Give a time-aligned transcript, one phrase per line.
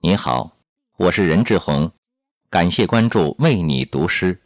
[0.00, 0.52] 你好，
[0.98, 1.90] 我是任志宏，
[2.50, 4.38] 感谢关注，为你读诗。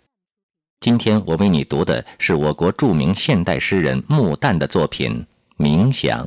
[0.79, 5.27] 今天我为你读的是我国著名现代诗人穆旦的作品
[5.63, 6.25] 《冥想》。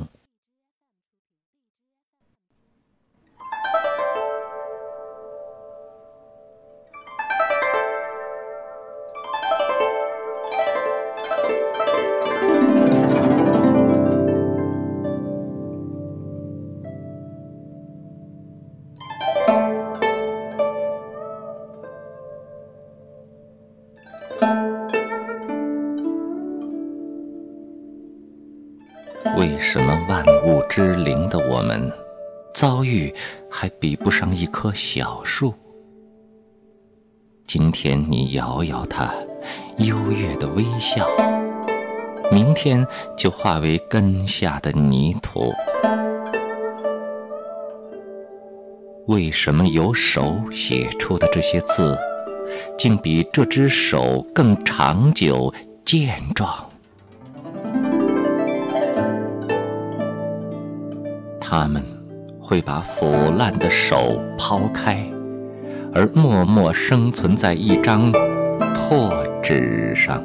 [29.36, 31.90] 为什么万物之灵的我们，
[32.52, 33.12] 遭遇
[33.50, 35.52] 还比不上一棵小树？
[37.46, 39.12] 今天你摇摇它，
[39.78, 41.08] 优越的微笑，
[42.30, 45.52] 明天就化为根下的泥土。
[49.06, 51.98] 为什么由手写出的这些字，
[52.78, 55.52] 竟比这只手更长久、
[55.84, 56.70] 健壮？
[61.46, 61.84] 他们
[62.40, 65.06] 会把腐烂的手抛开，
[65.92, 68.10] 而默默生存在一张
[68.72, 70.24] 破纸上。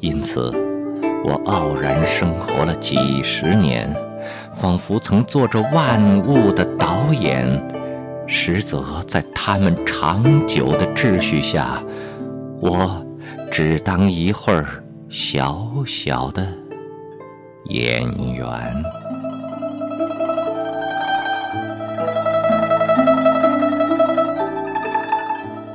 [0.00, 0.52] 因此，
[1.24, 3.90] 我傲然生活了几十年，
[4.52, 7.48] 仿佛曾做着万物的导演，
[8.26, 11.82] 实则在他们长久的秩序下，
[12.60, 13.02] 我
[13.50, 14.66] 只当一会儿
[15.08, 16.46] 小小的。
[17.64, 18.02] 演
[18.34, 18.84] 员，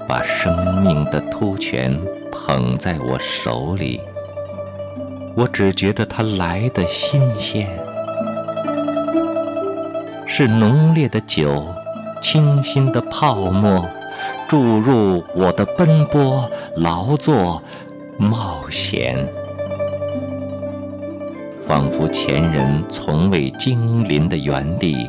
[0.08, 2.00] 把生命的突泉
[2.32, 4.00] 捧在我手里，
[5.36, 7.68] 我只觉得它来的新鲜，
[10.28, 11.66] 是浓烈的酒，
[12.22, 13.84] 清新的泡沫，
[14.48, 17.64] 注入我的奔波、劳作、
[18.18, 19.28] 冒险。
[21.70, 25.08] 仿佛前人从未经临的原地，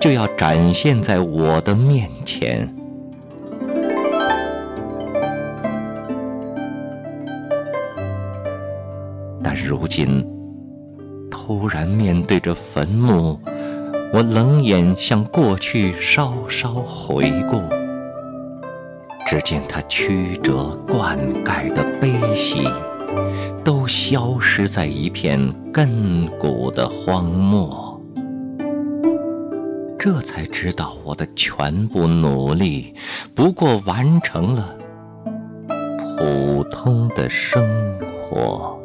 [0.00, 2.68] 就要展现在我的面前。
[9.40, 10.26] 但如今，
[11.30, 13.38] 突然面对着坟墓，
[14.12, 17.62] 我冷眼向过去稍稍回顾，
[19.24, 22.64] 只见它曲折灌溉的悲喜。
[23.66, 28.00] 都消失在一片亘古的荒漠，
[29.98, 32.94] 这才知道我的全部努力
[33.34, 34.78] 不过完成了
[36.16, 37.60] 普通的生
[38.30, 38.80] 活。